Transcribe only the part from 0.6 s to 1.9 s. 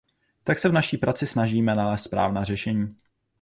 v naší práci snažíme